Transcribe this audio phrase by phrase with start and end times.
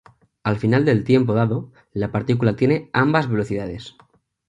[0.41, 3.95] Al final del tiempo dado, la partícula tiene "ambas" velocidades.